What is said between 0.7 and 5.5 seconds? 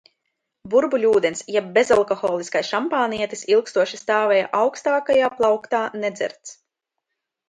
Burbuļūdens jeb bezalkoholiskais šampanietis ilgstoši stāvēja augstākajā